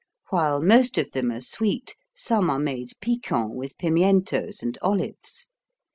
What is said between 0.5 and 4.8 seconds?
most of them are sweet, some are made piquant with pimientos and